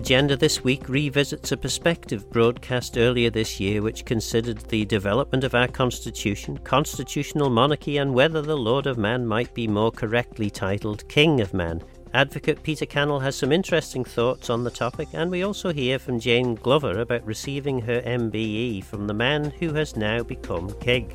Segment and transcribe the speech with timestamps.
[0.00, 5.54] Agenda this week revisits a perspective broadcast earlier this year which considered the development of
[5.54, 11.06] our constitution, constitutional monarchy, and whether the Lord of Man might be more correctly titled
[11.10, 11.82] King of Man.
[12.14, 16.18] Advocate Peter Cannell has some interesting thoughts on the topic, and we also hear from
[16.18, 21.12] Jane Glover about receiving her MBE from the man who has now become King.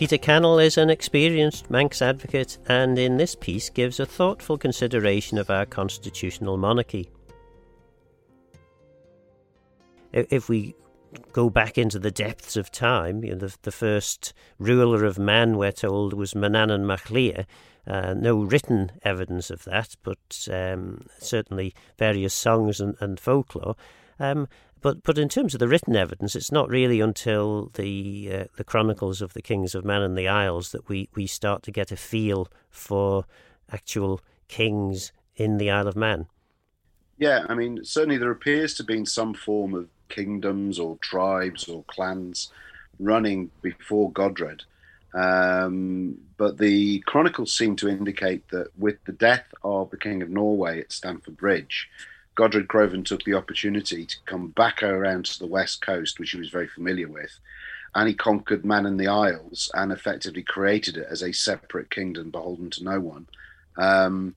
[0.00, 5.36] Peter Cannell is an experienced Manx advocate and in this piece gives a thoughtful consideration
[5.36, 7.10] of our constitutional monarchy.
[10.10, 10.74] If we
[11.32, 15.58] go back into the depths of time, you know, the, the first ruler of man,
[15.58, 17.44] we're told, was Manannán mac Lir.
[17.86, 23.76] Uh, no written evidence of that, but um, certainly various songs and, and folklore.
[24.18, 24.48] Um,
[24.80, 28.64] but but in terms of the written evidence, it's not really until the uh, the
[28.64, 31.92] chronicles of the kings of Man and the Isles that we, we start to get
[31.92, 33.24] a feel for
[33.70, 36.26] actual kings in the Isle of Man.
[37.18, 41.84] Yeah, I mean, certainly there appears to be some form of kingdoms or tribes or
[41.84, 42.50] clans
[42.98, 44.64] running before Godred.
[45.12, 50.30] Um, but the chronicles seem to indicate that with the death of the King of
[50.30, 51.90] Norway at Stamford Bridge,
[52.40, 56.38] Godred Crovan took the opportunity to come back around to the west coast, which he
[56.38, 57.38] was very familiar with,
[57.94, 62.30] and he conquered Man in the Isles and effectively created it as a separate kingdom
[62.30, 63.26] beholden to no one.
[63.76, 64.34] Um,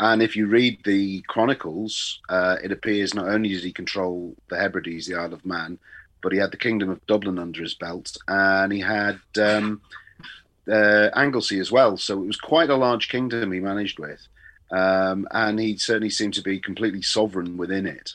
[0.00, 4.56] and if you read the chronicles, uh, it appears not only did he control the
[4.56, 5.78] Hebrides, the Isle of Man,
[6.24, 9.80] but he had the kingdom of Dublin under his belt, and he had um,
[10.68, 11.96] uh, Anglesey as well.
[11.98, 14.26] So it was quite a large kingdom he managed with
[14.70, 18.14] um, and he certainly seemed to be completely sovereign within it.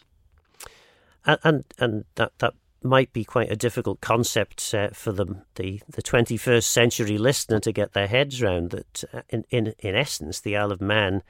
[1.25, 5.81] And and, and that that might be quite a difficult concept uh, for the, the
[5.89, 8.71] the 21st century listener to get their heads around.
[8.71, 11.23] That uh, in in in essence, the Isle of Man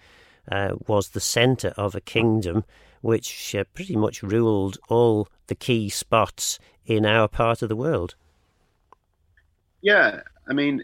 [0.51, 2.63] uh, was the centre of a kingdom
[3.01, 8.15] which uh, pretty much ruled all the key spots in our part of the world.
[9.81, 10.81] Yeah, I mean,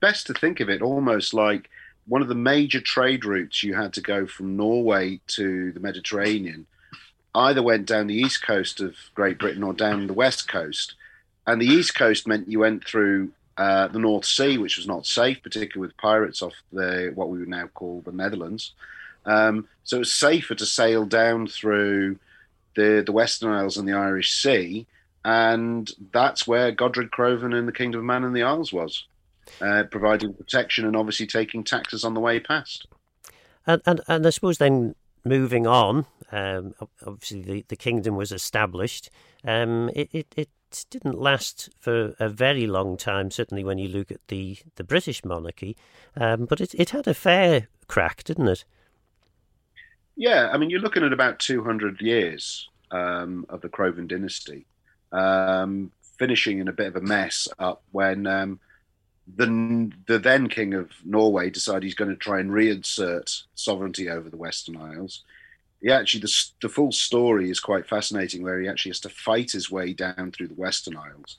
[0.00, 1.70] best to think of it almost like
[2.06, 6.66] one of the major trade routes you had to go from Norway to the Mediterranean
[7.34, 10.94] either went down the east coast of Great Britain or down the west coast.
[11.46, 15.06] And the east coast meant you went through uh, the North Sea, which was not
[15.06, 18.72] safe, particularly with pirates off the what we would now call the Netherlands.
[19.24, 22.18] Um, so it was safer to sail down through
[22.76, 24.86] the the Western Isles and the Irish Sea,
[25.24, 29.04] and that's where Godred Crovan and the Kingdom of Man and the Isles was
[29.60, 32.86] uh, providing protection and obviously taking taxes on the way past.
[33.66, 34.94] And and, and I suppose then
[35.24, 36.74] moving on, um,
[37.06, 39.10] obviously the, the kingdom was established.
[39.44, 40.48] Um, it, it, it
[40.90, 45.24] didn't last for a very long time, certainly when you look at the, the British
[45.24, 45.76] monarchy,
[46.16, 48.64] um, but it, it had a fair crack, didn't it?
[50.16, 54.66] Yeah, I mean, you're looking at about 200 years um, of the Crovan dynasty,
[55.10, 58.60] um, finishing in a bit of a mess up when um,
[59.26, 64.28] the the then king of Norway decided he's going to try and reinsert sovereignty over
[64.28, 65.22] the Western Isles.
[65.80, 69.52] He actually the the full story is quite fascinating, where he actually has to fight
[69.52, 71.36] his way down through the Western Isles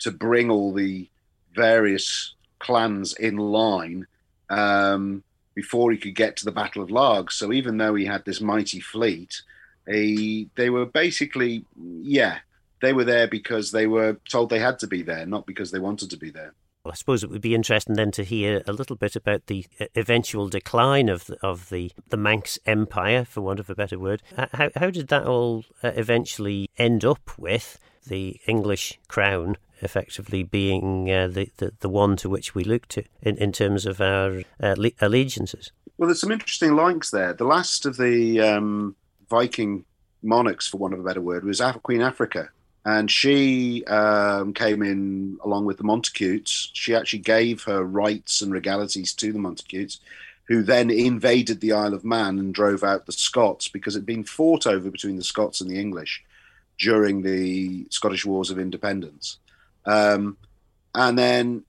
[0.00, 1.08] to bring all the
[1.54, 4.06] various clans in line
[4.50, 5.22] um,
[5.54, 7.34] before he could get to the Battle of Largs.
[7.34, 9.42] So even though he had this mighty fleet,
[9.86, 12.38] he, they were basically yeah
[12.80, 15.78] they were there because they were told they had to be there, not because they
[15.78, 16.52] wanted to be there.
[16.86, 19.86] I suppose it would be interesting then to hear a little bit about the uh,
[19.96, 24.22] eventual decline of the, of the, the Manx Empire, for want of a better word.
[24.36, 31.10] How, how did that all uh, eventually end up with the English crown effectively being
[31.10, 34.42] uh, the, the, the one to which we look to in, in terms of our
[34.62, 35.72] uh, allegiances?
[35.96, 37.32] Well, there's some interesting links there.
[37.32, 38.96] The last of the um,
[39.30, 39.84] Viking
[40.22, 42.48] monarchs, for want of a better word, was Queen Aufrica,
[42.84, 46.68] and she um, came in along with the Montacutes.
[46.74, 49.98] She actually gave her rights and regalities to the Montacutes,
[50.44, 54.06] who then invaded the Isle of Man and drove out the Scots because it had
[54.06, 56.22] been fought over between the Scots and the English
[56.78, 59.38] during the Scottish Wars of Independence.
[59.86, 60.36] Um,
[60.94, 61.64] and then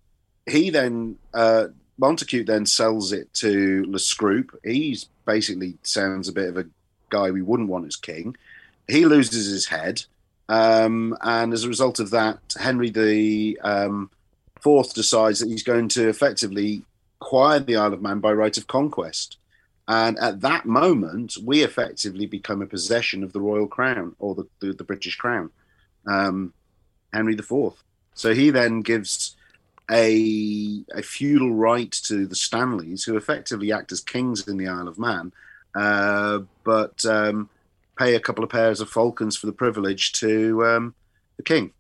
[0.46, 1.68] he then uh,
[2.00, 4.60] Montacute then sells it to Le Scrope.
[4.64, 6.68] He's basically sounds a bit of a
[7.10, 8.36] guy we wouldn't want as king.
[8.88, 10.04] He loses his head
[10.50, 14.10] um, and as a result of that, Henry the um,
[14.62, 16.84] Fourth decides that he's going to effectively
[17.22, 19.38] acquire the Isle of Man by right of conquest.
[19.88, 24.48] And at that moment, we effectively become a possession of the royal crown or the,
[24.60, 25.52] the, the British crown,
[26.08, 26.54] um,
[27.14, 27.74] Henry IV.
[28.16, 29.36] So he then gives
[29.92, 34.88] a, a feudal right to the Stanleys, who effectively act as kings in the Isle
[34.88, 35.32] of Man,
[35.76, 37.50] uh, but um,
[37.98, 40.96] pay a couple of pairs of falcons for the privilege to um,
[41.38, 41.72] the king.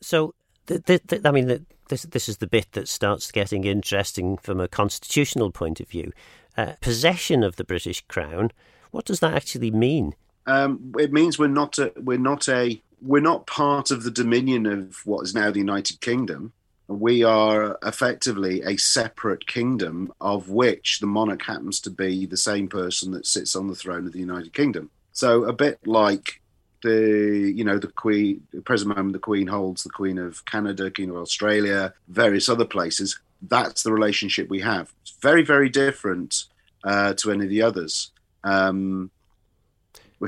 [0.00, 0.34] So,
[0.66, 4.60] the, the, the, I mean, this this is the bit that starts getting interesting from
[4.60, 6.12] a constitutional point of view.
[6.56, 8.50] Uh, possession of the British crown.
[8.90, 10.14] What does that actually mean?
[10.46, 14.66] Um, it means we're not a, we're not a we're not part of the dominion
[14.66, 16.52] of what is now the United Kingdom.
[16.88, 22.68] We are effectively a separate kingdom of which the monarch happens to be the same
[22.68, 24.90] person that sits on the throne of the United Kingdom.
[25.12, 26.40] So a bit like
[26.82, 30.90] the you know the Queen, the present moment the Queen holds the Queen of Canada,
[30.90, 33.18] Queen of Australia, various other places.
[33.42, 34.92] That's the relationship we have.
[35.02, 36.44] It's very very different
[36.84, 38.10] uh, to any of the others.
[38.44, 39.10] Um,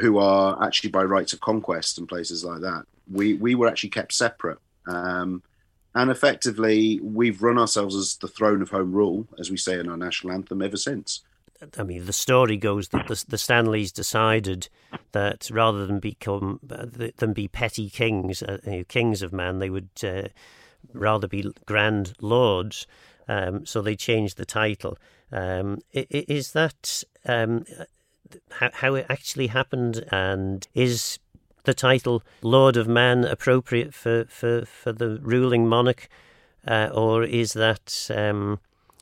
[0.01, 2.85] who are actually by rights of conquest and places like that.
[3.11, 5.43] We we were actually kept separate, um,
[5.95, 9.89] and effectively we've run ourselves as the throne of home rule, as we say in
[9.89, 11.23] our national anthem, ever since.
[11.79, 14.69] I mean, the story goes that the, the Stanleys decided
[15.13, 20.29] that rather than become than be petty kings, uh, kings of man, they would uh,
[20.93, 22.87] rather be grand lords.
[23.27, 24.99] Um, so they changed the title.
[25.33, 27.65] Um, is that um,
[28.51, 31.19] how, it actually happened, and is
[31.65, 36.09] the title Lord of Man appropriate for, for, for the ruling monarch,
[36.67, 38.61] uh, or is that um,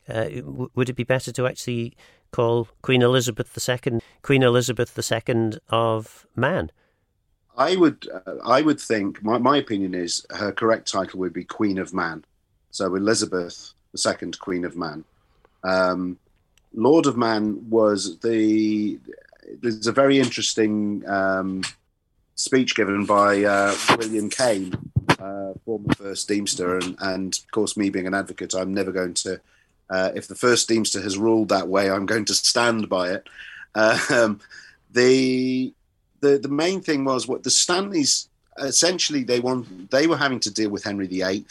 [0.08, 0.26] uh,
[0.74, 1.96] would it be better to actually
[2.32, 6.70] call Queen Elizabeth II Queen Elizabeth II of Man?
[7.56, 11.44] I would uh, I would think my, my opinion is her correct title would be
[11.44, 12.24] Queen of Man,
[12.70, 15.04] so Elizabeth II Queen of Man.
[15.62, 16.18] Um,
[16.74, 18.98] Lord of Man was the.
[19.60, 21.62] There's a very interesting um,
[22.36, 24.72] speech given by uh, William Cain,
[25.18, 29.14] uh, former first Deemster, and, and of course, me being an advocate, I'm never going
[29.14, 29.40] to.
[29.90, 33.28] Uh, if the first Deemster has ruled that way, I'm going to stand by it.
[33.74, 34.40] Um,
[34.90, 35.72] the
[36.20, 40.52] the the main thing was what the Stanleys essentially they want they were having to
[40.52, 41.46] deal with Henry VIII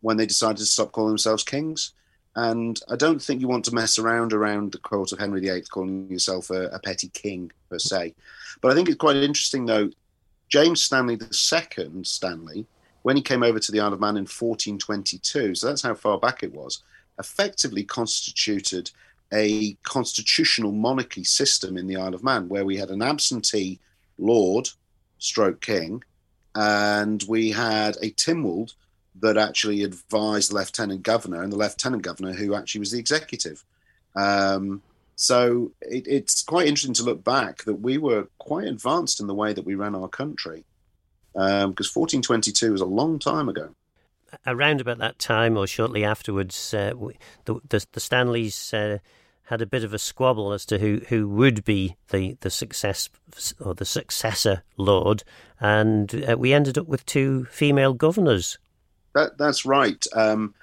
[0.00, 1.92] when they decided to stop calling themselves kings.
[2.36, 5.62] And I don't think you want to mess around around the court of Henry VIII,
[5.62, 8.14] calling yourself a, a petty king per se.
[8.60, 9.90] But I think it's quite interesting, though.
[10.48, 12.66] James Stanley II, Stanley,
[13.02, 16.18] when he came over to the Isle of Man in 1422, so that's how far
[16.18, 16.82] back it was,
[17.18, 18.90] effectively constituted
[19.32, 23.80] a constitutional monarchy system in the Isle of Man, where we had an absentee
[24.18, 24.68] lord,
[25.18, 26.02] stroke king,
[26.54, 28.74] and we had a Tynwald
[29.20, 33.64] that actually advised the lieutenant governor, and the lieutenant governor who actually was the executive.
[34.14, 34.82] Um,
[35.16, 39.34] so it, it's quite interesting to look back that we were quite advanced in the
[39.34, 40.64] way that we ran our country,
[41.32, 43.74] because um, 1422 was a long time ago.
[44.46, 46.92] Around about that time, or shortly afterwards, uh,
[47.44, 48.98] the, the, the Stanleys uh,
[49.44, 53.08] had a bit of a squabble as to who, who would be the, the success
[53.60, 55.24] or the successor lord,
[55.60, 58.58] and uh, we ended up with two female governors
[59.14, 60.04] that that's right.
[60.14, 60.54] Um,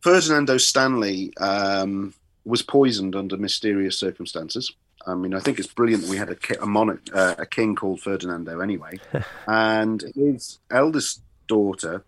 [0.00, 2.14] Ferdinando Stanley um,
[2.44, 4.72] was poisoned under mysterious circumstances.
[5.06, 7.74] I mean, I think it's brilliant that we had a, a monarch, uh, a king
[7.74, 8.98] called Ferdinando, anyway.
[9.46, 12.04] and his eldest daughter,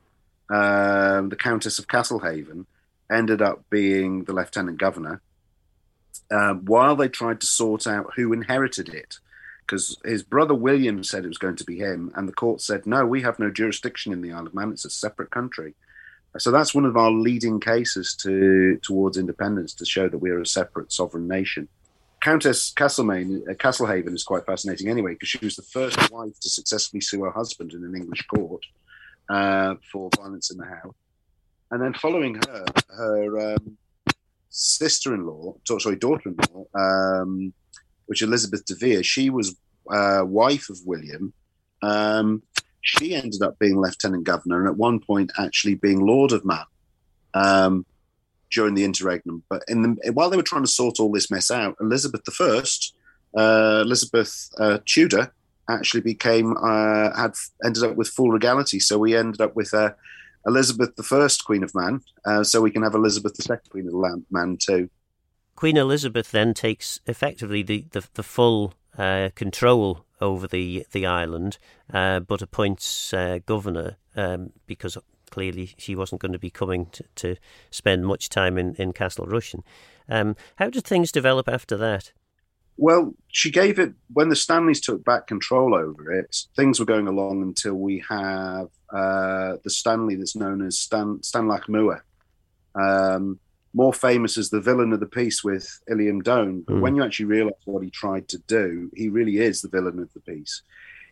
[0.50, 2.66] um, the Countess of Castlehaven,
[3.10, 5.20] ended up being the lieutenant governor.
[6.30, 9.18] Uh, while they tried to sort out who inherited it,
[9.60, 12.86] because his brother William said it was going to be him, and the court said,
[12.86, 15.74] no, we have no jurisdiction in the Isle of Man, it's a separate country.
[16.38, 20.40] So that's one of our leading cases to towards independence to show that we are
[20.40, 21.68] a separate sovereign nation.
[22.20, 26.48] Countess Castlemaine, uh, Castlehaven is quite fascinating anyway, because she was the first wife to
[26.48, 28.64] successfully sue her husband in an English court
[29.28, 30.94] uh, for violence in the house.
[31.70, 32.64] And then following her,
[32.96, 33.76] her um,
[34.50, 37.52] sister-in-law, sorry, daughter-in-law, um,
[38.06, 39.56] which Elizabeth de Vere, she was
[39.90, 41.32] uh, wife of William.
[41.82, 42.42] Um,
[42.80, 46.64] she ended up being lieutenant governor and at one point actually being lord of Man
[47.32, 47.86] um,
[48.52, 49.42] during the interregnum.
[49.48, 52.62] But in the, while they were trying to sort all this mess out, Elizabeth I,
[53.36, 55.32] uh, Elizabeth uh, Tudor,
[55.68, 58.80] actually became uh, had ended up with full regality.
[58.80, 59.92] So we ended up with uh,
[60.46, 62.00] Elizabeth I, Queen of Man.
[62.24, 64.90] Uh, so we can have Elizabeth II, Queen of Man too.
[65.56, 71.58] Queen Elizabeth then takes effectively the, the, the full uh, control over the, the island,
[71.92, 74.98] uh, but appoints uh, governor um, because
[75.30, 77.36] clearly she wasn't going to be coming to, to
[77.70, 79.62] spend much time in, in Castle Rushen.
[80.08, 82.12] Um, how did things develop after that?
[82.76, 86.36] Well, she gave it when the Stanleys took back control over it.
[86.56, 91.68] Things were going along until we have uh, the Stanley that's known as Stan Stanlagh
[91.68, 92.00] Mooar,
[92.74, 93.38] Um,
[93.74, 96.64] more famous as the villain of the piece with Iliam Dhone.
[96.64, 96.80] But mm.
[96.80, 100.12] when you actually realize what he tried to do, he really is the villain of
[100.12, 100.62] the piece.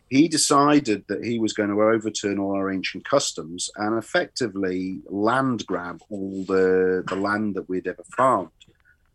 [0.09, 5.65] He decided that he was going to overturn all our ancient customs and effectively land
[5.65, 8.49] grab all the, the land that we'd ever farmed.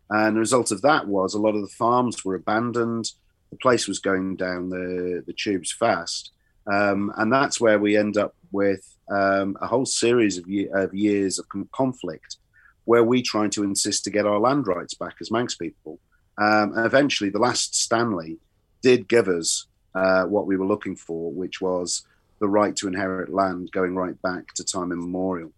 [0.09, 3.11] And the result of that was a lot of the farms were abandoned.
[3.51, 6.31] The place was going down the, the tubes fast.
[6.71, 10.93] Um, and that's where we end up with um, a whole series of, ye- of
[10.93, 12.37] years of conflict
[12.85, 15.99] where we try to insist to get our land rights back as Manx people.
[16.39, 18.39] Um, and eventually, the last Stanley
[18.81, 22.03] did give us uh, what we were looking for, which was
[22.39, 25.51] the right to inherit land going right back to time immemorial.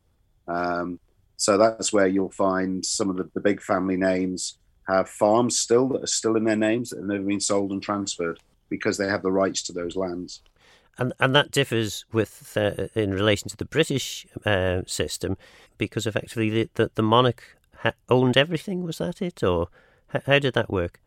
[0.48, 1.00] Um,
[1.41, 4.57] so that's where you'll find some of the, the, big family names
[4.88, 7.81] have farms still that are still in their names that have never been sold and
[7.81, 10.41] transferred because they have the rights to those lands
[10.98, 15.38] and and that differs with uh, in relation to the British uh, system
[15.77, 18.83] because effectively the the, the monarch ha- owned everything.
[18.83, 19.69] Was that it, or
[20.13, 21.00] h- how did that work?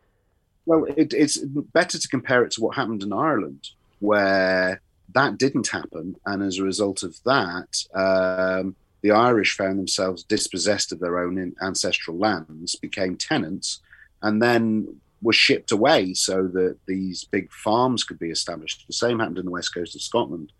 [0.65, 4.81] Well, it, it's better to compare it to what happened in Ireland, where
[5.13, 8.75] that didn't happen, and as a result of that, um,
[9.05, 13.81] the Irish found themselves dispossessed of their own ancestral lands, became tenants,
[14.23, 18.83] and then were shipped away so that these big farms could be established.
[18.87, 20.51] The same happened in the west coast of Scotland,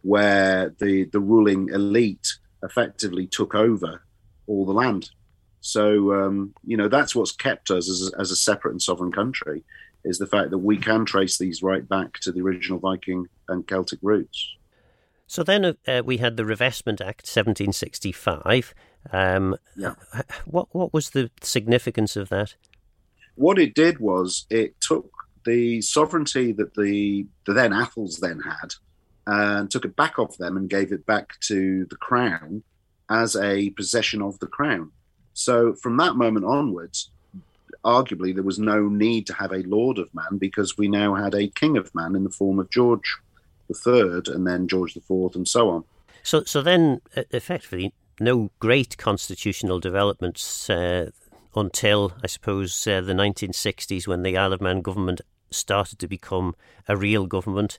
[0.00, 2.26] where the, the ruling elite
[2.62, 4.02] effectively took over
[4.46, 5.10] all the land.
[5.60, 9.62] So, um, you know, that's what's kept us as as a separate and sovereign country
[10.06, 13.66] is the fact that we can trace these right back to the original Viking and
[13.66, 14.56] Celtic roots.
[15.30, 18.74] So then uh, we had the Revestment Act 1765.
[19.12, 19.94] Um, yeah.
[20.44, 22.56] What what was the significance of that?
[23.40, 25.10] what it did was it took
[25.46, 28.74] the sovereignty that the, the then Atholls then had
[29.26, 32.62] and took it back off them and gave it back to the crown
[33.08, 34.90] as a possession of the crown.
[35.32, 37.10] So from that moment onwards,
[37.82, 41.34] arguably there was no need to have a lord of man because we now had
[41.34, 43.16] a king of man in the form of George
[43.70, 45.84] the Third and then George the Fourth and so on.
[46.22, 51.10] So, so then effectively, no great constitutional developments uh,
[51.54, 56.54] until, I suppose, uh, the 1960s when the Isle of Man government started to become
[56.88, 57.78] a real government.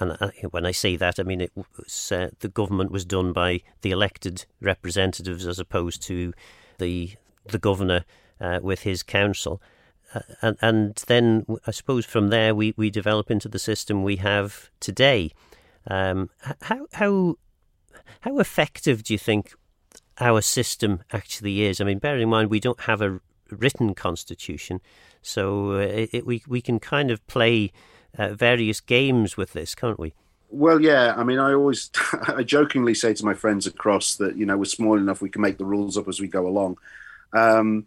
[0.00, 3.32] Uh, and when I say that, I mean it was, uh, the government was done
[3.32, 6.32] by the elected representatives as opposed to
[6.78, 7.12] the
[7.44, 8.04] the governor
[8.40, 9.60] uh, with his council.
[10.40, 14.70] And, and then I suppose from there we, we develop into the system we have
[14.80, 15.32] today.
[15.88, 16.30] Um,
[16.62, 17.36] how how
[18.20, 19.54] how effective do you think
[20.20, 21.80] our system actually is.
[21.80, 24.80] I mean, bearing in mind we don't have a written constitution,
[25.20, 27.72] so uh, it, it, we we can kind of play
[28.18, 30.14] uh, various games with this, can't we?
[30.50, 31.14] Well, yeah.
[31.16, 31.90] I mean, I always,
[32.28, 35.42] I jokingly say to my friends across that you know we're small enough we can
[35.42, 36.78] make the rules up as we go along.
[37.32, 37.86] Um,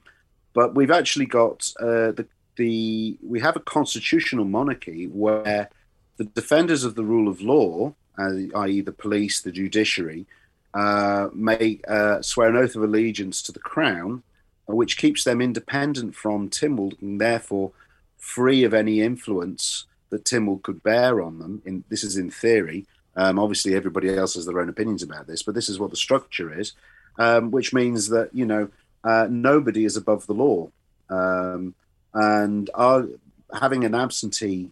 [0.56, 5.70] but we've actually got uh, the the we have a constitutional monarchy where
[6.18, 8.32] the defenders of the rule of law, uh,
[8.62, 10.26] i.e., the police, the judiciary,
[10.74, 14.24] uh, may uh, swear an oath of allegiance to the crown,
[14.68, 17.74] which keeps them independent from Tynwald and therefore
[18.18, 21.62] free of any influence that Tynwald could bear on them.
[21.66, 22.86] In, this is in theory.
[23.18, 25.98] Um, obviously, everybody else has their own opinions about this, but this is what the
[25.98, 26.74] structure is,
[27.20, 28.70] um, which means that you know
[29.06, 30.70] uh, nobody is above the law,
[31.10, 31.74] um,
[32.14, 33.08] and our,
[33.54, 34.72] having an absentee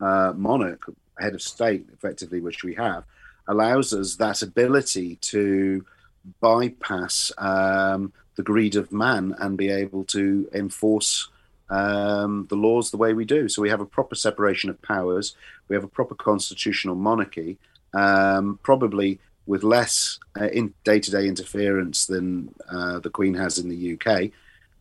[0.00, 0.82] uh, monarch,
[1.18, 3.04] head of state, effectively, which we have,
[3.48, 5.84] allows us that ability to
[6.40, 11.28] bypass um, the greed of man and be able to enforce
[11.70, 13.48] um, the laws the way we do.
[13.48, 15.34] So we have a proper separation of powers.
[15.68, 17.58] We have a proper constitutional monarchy,
[17.94, 23.94] um, probably with less uh, in day-to-day interference than uh, the Queen has in the
[23.94, 24.30] UK,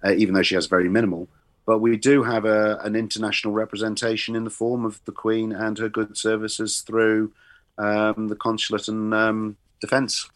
[0.04, 1.28] uh, even though she has very minimal.
[1.66, 5.78] But we do have a, an international representation in the form of the Queen and
[5.78, 7.32] her good services through
[7.78, 10.30] um, the consulate and um, defence.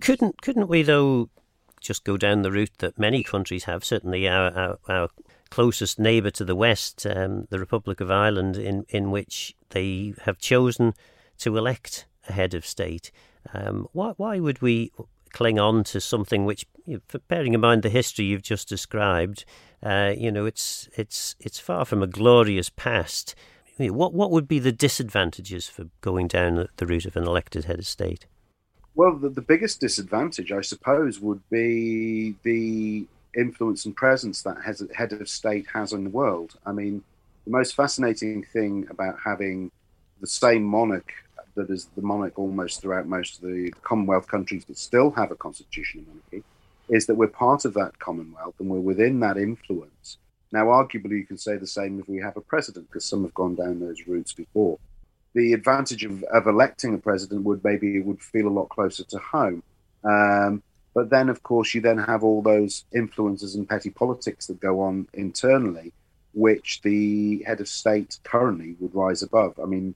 [0.00, 1.30] Couldn't couldn't we though
[1.80, 3.84] just go down the route that many countries have?
[3.84, 5.08] Certainly, our our, our
[5.50, 10.38] closest neighbour to the west, um, the Republic of Ireland, in in which they have
[10.38, 10.94] chosen
[11.38, 13.10] to elect a head of state.
[13.52, 14.92] Um, why why would we
[15.32, 19.44] cling on to something which, you know, bearing in mind the history you've just described,
[19.82, 23.34] uh, you know, it's it's it's far from a glorious past.
[23.78, 27.78] What what would be the disadvantages for going down the route of an elected head
[27.78, 28.26] of state?
[28.94, 34.82] Well, the, the biggest disadvantage, I suppose, would be the influence and presence that has,
[34.94, 36.58] head of state has in the world.
[36.66, 37.02] I mean,
[37.44, 39.70] the most fascinating thing about having
[40.20, 41.10] the same monarch
[41.54, 45.36] that is the monarch almost throughout most of the Commonwealth countries that still have a
[45.36, 46.42] constitutional monarchy
[46.88, 50.18] is that we're part of that Commonwealth and we're within that influence.
[50.52, 53.34] Now, arguably, you can say the same if we have a president, because some have
[53.34, 54.78] gone down those routes before.
[55.34, 59.18] The advantage of, of electing a president would maybe would feel a lot closer to
[59.18, 59.62] home.
[60.04, 60.62] Um,
[60.94, 64.80] but then, of course, you then have all those influences and petty politics that go
[64.80, 65.94] on internally,
[66.34, 69.58] which the head of state currently would rise above.
[69.58, 69.94] I mean,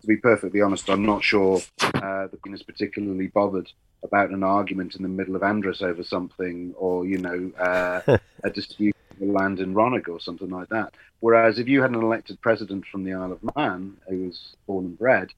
[0.00, 3.70] to be perfectly honest, I'm not sure uh, the Queen is particularly bothered
[4.02, 8.50] about an argument in the middle of Andreas over something, or you know, uh, a
[8.50, 10.94] dispute over land in Ronague or something like that.
[11.20, 14.84] Whereas if you had an elected president from the Isle of Man who was born
[14.86, 15.30] and bred,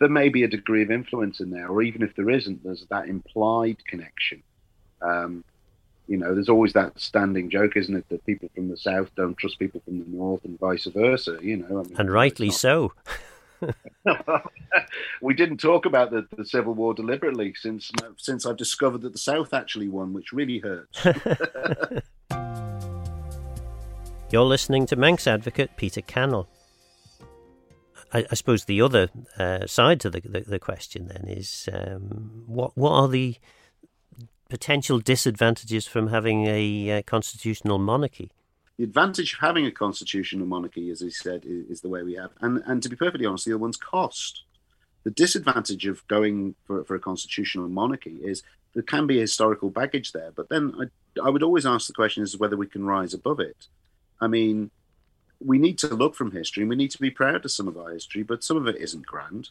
[0.00, 2.86] there may be a degree of influence in there, or even if there isn't, there's
[2.90, 4.42] that implied connection.
[5.02, 5.44] Um,
[6.06, 9.36] you know, there's always that standing joke, isn't it, that people from the south don't
[9.36, 11.38] trust people from the north, and vice versa.
[11.40, 12.92] You know, I mean, and rightly so.
[15.22, 19.18] we didn't talk about the, the Civil War deliberately since since I've discovered that the
[19.18, 21.04] South actually won, which really hurts.
[24.30, 26.48] You're listening to Manx advocate Peter Cannell.
[28.12, 29.08] I, I suppose the other
[29.38, 33.36] uh, side to the, the, the, question then is um, what what are the
[34.48, 38.30] potential disadvantages from having a uh, constitutional monarchy?
[38.78, 42.14] The advantage of having a constitutional monarchy, as he said, is, is, the way we
[42.14, 42.30] have.
[42.40, 44.42] And, and to be perfectly honest, the other one's cost.
[45.04, 50.12] The disadvantage of going for, for a constitutional monarchy is there can be historical baggage
[50.12, 50.32] there.
[50.34, 53.38] But then I, I would always ask the question to whether we can rise above
[53.38, 53.68] it.
[54.20, 54.70] I mean,
[55.40, 57.76] we need to look from history and we need to be proud of some of
[57.76, 59.50] our history, but some of it isn't grand.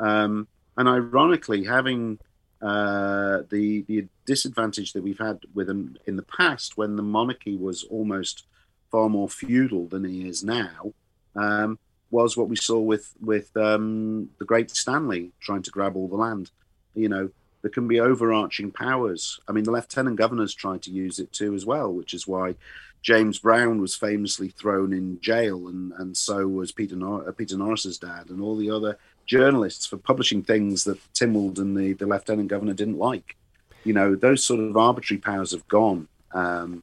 [0.00, 2.18] Um, and ironically, having
[2.60, 7.56] uh, the the disadvantage that we've had with them in the past, when the monarchy
[7.56, 8.44] was almost
[8.90, 10.92] far more feudal than he is now,
[11.36, 11.78] um,
[12.10, 16.16] was what we saw with with um, the great Stanley trying to grab all the
[16.16, 16.50] land.
[16.94, 17.30] You know,
[17.62, 19.40] there can be overarching powers.
[19.48, 22.54] I mean, the lieutenant governors tried to use it too as well, which is why
[23.02, 27.56] James Brown was famously thrown in jail, and, and so was Peter, Nor- uh, Peter
[27.56, 32.06] Norris's dad, and all the other journalists for publishing things that Tynwald and the, the
[32.06, 33.36] lieutenant governor didn't like.
[33.84, 36.82] You know, those sort of arbitrary powers have gone, um,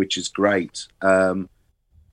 [0.00, 0.86] which is great.
[1.02, 1.50] Um,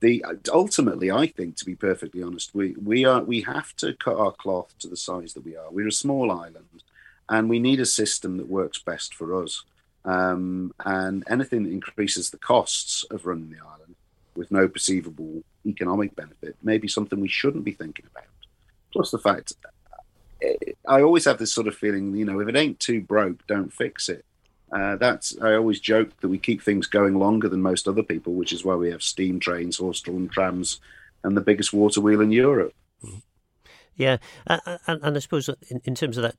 [0.00, 0.22] the
[0.52, 4.32] ultimately, I think, to be perfectly honest, we we are we have to cut our
[4.32, 5.70] cloth to the size that we are.
[5.70, 6.82] We're a small island,
[7.30, 9.64] and we need a system that works best for us.
[10.04, 13.94] Um, and anything that increases the costs of running the island
[14.36, 18.34] with no perceivable economic benefit may be something we shouldn't be thinking about.
[18.92, 19.54] Plus, the fact
[20.86, 23.72] I always have this sort of feeling, you know, if it ain't too broke, don't
[23.72, 24.26] fix it.
[24.70, 28.34] Uh, that's I always joke that we keep things going longer than most other people,
[28.34, 30.80] which is why we have steam trains, horse-drawn trams,
[31.24, 32.74] and the biggest water wheel in Europe.
[33.96, 36.36] Yeah, and, and I suppose in, in, terms of that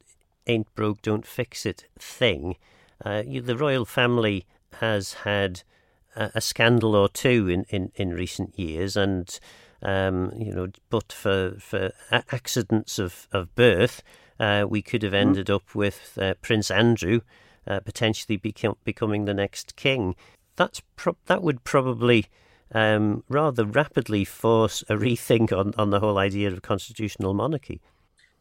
[0.47, 2.55] "ain't broke, don't fix it" thing,
[3.03, 4.45] uh, you, the royal family
[4.79, 5.63] has had
[6.15, 9.39] a, a scandal or two in, in, in recent years, and
[9.81, 14.03] um, you know, but for for accidents of of birth,
[14.39, 15.29] uh, we could have mm-hmm.
[15.29, 15.55] ended mm.
[15.55, 17.21] up with uh, Prince Andrew
[17.67, 20.15] uh, potentially become, becoming the next king.
[20.55, 22.27] That's pro- that would probably
[22.73, 27.81] um, rather rapidly force a rethink on, on the whole idea of constitutional monarchy.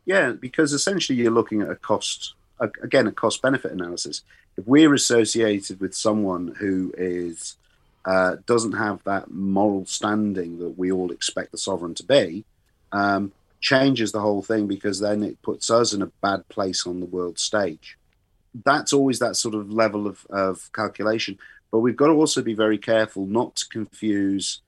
[0.04, 2.34] Yeah, because essentially you're looking at a cost
[2.82, 4.22] again a cost benefit analysis.
[4.56, 7.56] If we're associated with someone who is
[8.04, 12.44] uh, doesn't have that moral standing that we all expect the sovereign to be,
[12.92, 17.00] um, changes the whole thing because then it puts us in a bad place on
[17.00, 17.97] the world stage.
[18.64, 21.38] That's always that sort of level of, of calculation.
[21.70, 24.62] But we've got to also be very careful not to confuse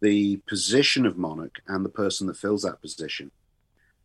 [0.00, 3.30] the position of monarch and the person that fills that position.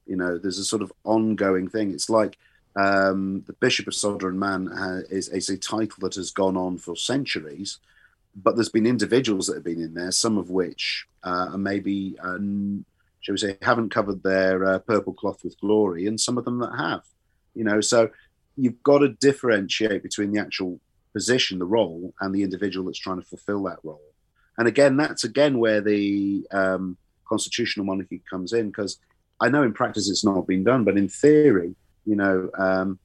[0.05, 1.91] You know, there's a sort of ongoing thing.
[1.91, 2.37] It's like
[2.75, 4.69] um, the Bishop of Sodor and Man
[5.09, 7.79] is, is a title that has gone on for centuries
[8.35, 12.85] but there's been individuals that have been in there, some of which uh, maybe, um,
[13.21, 16.59] shall we say, haven't covered their uh, purple cloth with glory, and some of them
[16.59, 17.03] that have.
[17.55, 18.09] You know, so
[18.59, 20.79] you've got to differentiate between the actual
[21.13, 24.01] position, the role, and the individual that's trying to fulfill that role.
[24.57, 28.99] And again, that's again where the um, constitutional monarchy comes in, because
[29.39, 32.99] I know in practice it's not been done, but in theory, you know, um,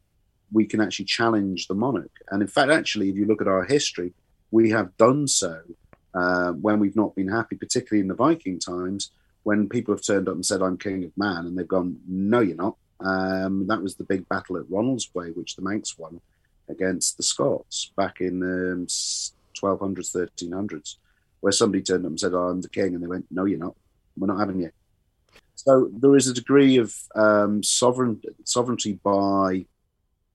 [0.52, 2.10] we can actually challenge the monarch.
[2.30, 4.12] And in fact, actually, if you look at our history,
[4.50, 5.60] we have done so
[6.14, 9.10] uh, when we've not been happy, particularly in the Viking times,
[9.44, 12.40] when people have turned up and said, I'm king of man, and they've gone, No,
[12.40, 12.76] you're not.
[13.04, 16.20] Um, that was the big battle at Ronaldsway, which the Manx won
[16.68, 20.96] against the Scots back in the um, 1200s, 1300s,
[21.40, 22.94] where somebody turned up and said, oh, I'm the king.
[22.94, 23.76] And they went, No, you're not.
[24.16, 24.70] We're not having you.
[25.54, 29.66] So there is a degree of um, sovereign, sovereignty by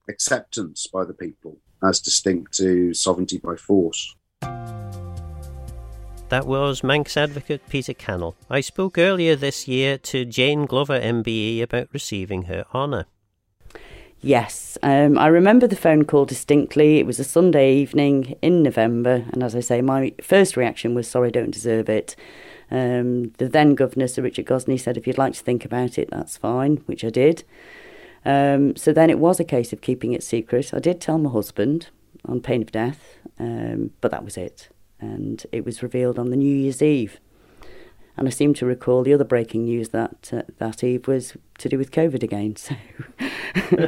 [0.08, 4.14] acceptance by the people as distinct to sovereignty by force.
[6.30, 8.36] That was Manx advocate Peter Cannell.
[8.48, 13.06] I spoke earlier this year to Jane Glover MBE about receiving her honour.
[14.20, 16.98] Yes, um, I remember the phone call distinctly.
[16.98, 21.08] It was a Sunday evening in November, and as I say, my first reaction was
[21.08, 22.14] sorry, don't deserve it.
[22.70, 26.10] Um, the then Governor, Sir Richard Gozney, said if you'd like to think about it,
[26.12, 27.42] that's fine, which I did.
[28.24, 30.72] Um, so then it was a case of keeping it secret.
[30.72, 31.88] I did tell my husband
[32.24, 34.68] on pain of death, um, but that was it.
[35.00, 37.18] And it was revealed on the New Year's Eve.
[38.16, 41.68] And I seem to recall the other breaking news that uh, that eve was to
[41.68, 42.56] do with COVID again.
[43.50, 43.80] So,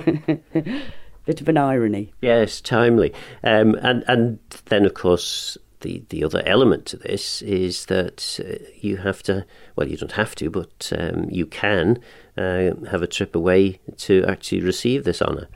[1.25, 2.13] bit of an irony.
[2.21, 3.13] Yes, timely.
[3.45, 8.65] Um, and and then of course the the other element to this is that uh,
[8.81, 9.45] you have to.
[9.77, 12.01] Well, you don't have to, but um, you can
[12.37, 15.49] uh, have a trip away to actually receive this honour.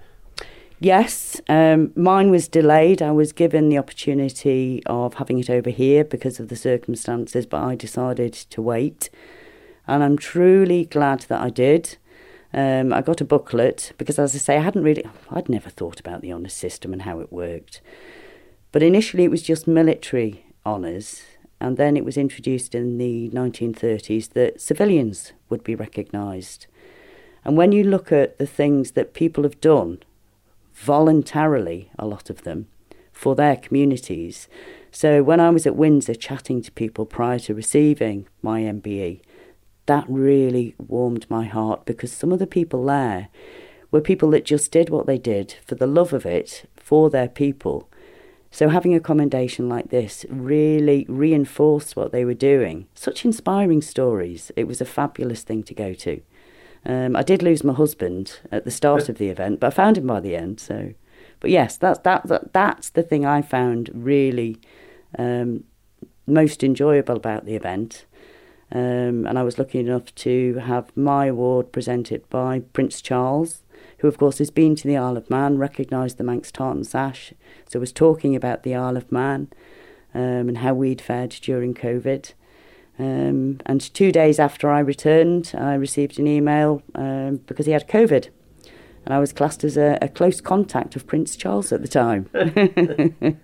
[0.79, 3.01] Yes, um, mine was delayed.
[3.01, 7.63] I was given the opportunity of having it over here because of the circumstances, but
[7.63, 9.09] I decided to wait.
[9.87, 11.97] And I'm truly glad that I did.
[12.53, 15.99] Um, I got a booklet because, as I say, I hadn't really, I'd never thought
[15.99, 17.81] about the honours system and how it worked.
[18.71, 21.23] But initially it was just military honours,
[21.59, 26.67] and then it was introduced in the 1930s that civilians would be recognised.
[27.47, 30.01] And when you look at the things that people have done
[30.77, 32.69] voluntarily, a lot of them,
[33.13, 34.49] for their communities.
[34.91, 39.21] So when I was at Windsor chatting to people prior to receiving my MBE,
[39.87, 43.29] that really warmed my heart because some of the people there
[43.91, 47.29] were people that just did what they did for the love of it, for their
[47.29, 47.89] people.
[48.51, 52.87] So having a commendation like this really reinforced what they were doing.
[52.95, 54.51] Such inspiring stories.
[54.57, 56.21] It was a fabulous thing to go to.
[56.87, 59.99] Um, I did lose my husband at the start of the event, but I found
[59.99, 60.61] him by the end.
[60.61, 60.95] So,
[61.41, 64.61] but yes, that's that, that that's the thing I found really
[65.19, 65.65] um,
[66.27, 68.07] most enjoyable about the event.
[68.71, 73.63] Um, and I was lucky enough to have my award presented by Prince Charles,
[73.99, 77.33] who of course has been to the Isle of Man, recognised the Manx Tartan Sash,
[77.69, 79.49] so was talking about the Isle of Man
[80.15, 82.33] um, and how we'd fared during COVID.
[82.99, 87.89] Um, and two days after I returned, I received an email um, because he had
[87.89, 88.29] COVID.
[89.05, 92.29] And I was classed as a, a close contact of Prince Charles at the time.
[92.35, 93.39] and,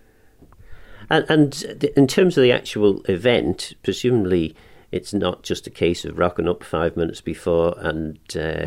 [1.11, 1.63] and
[1.97, 4.57] in terms of the actual event, presumably
[4.91, 8.67] it's not just a case of rocking up five minutes before and uh,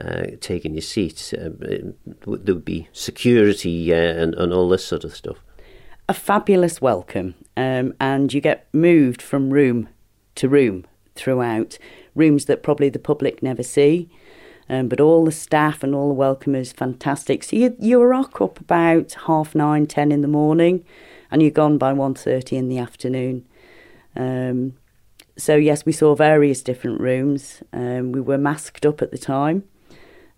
[0.00, 1.32] uh, taking your seat.
[1.36, 5.38] Uh, there would be security uh, and, and all this sort of stuff.
[6.08, 9.88] A fabulous welcome, um, and you get moved from room
[10.36, 11.78] to room throughout,
[12.14, 14.08] rooms that probably the public never see.
[14.68, 17.42] Um, but all the staff and all the welcomers, fantastic.
[17.42, 20.84] So you you rock up about half nine, ten in the morning,
[21.30, 23.46] and you're gone by 1.30 in the afternoon.
[24.16, 24.74] Um,
[25.36, 27.62] so yes, we saw various different rooms.
[27.72, 29.64] Um, we were masked up at the time.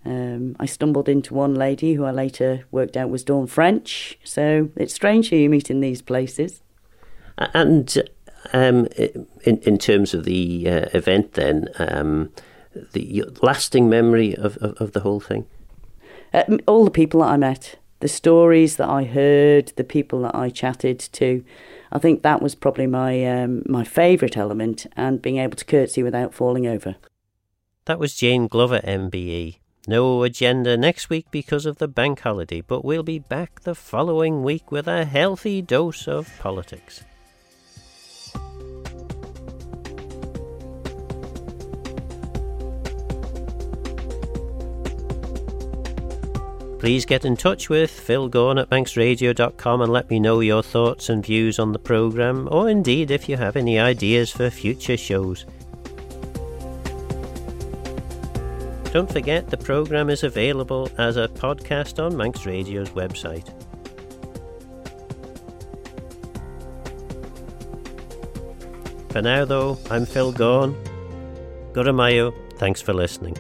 [0.05, 4.19] Um, I stumbled into one lady who I later worked out was Dawn French.
[4.23, 6.61] So it's strange who you meet in these places.
[7.39, 7.97] And
[8.53, 9.27] um, in
[9.59, 12.31] in terms of the uh, event, then um,
[12.93, 15.47] the lasting memory of, of, of the whole thing.
[16.33, 20.35] Uh, all the people that I met, the stories that I heard, the people that
[20.35, 21.45] I chatted to.
[21.93, 26.03] I think that was probably my um, my favourite element, and being able to curtsy
[26.03, 26.97] without falling over.
[27.85, 29.59] That was Jane Glover, MBE.
[29.87, 34.43] No agenda next week because of the bank holiday, but we'll be back the following
[34.43, 37.05] week with a healthy dose of politics.
[46.85, 51.09] Please get in touch with Phil Gawne at manxradio.com and let me know your thoughts
[51.09, 55.47] and views on the programme, or indeed if you have any ideas for future shows.
[58.93, 63.49] Don't forget the programme is available as a podcast on Manx Radio's website.
[69.11, 70.77] For now, though, I'm Phil Gawne.
[71.73, 73.39] Guramayo, thanks for listening.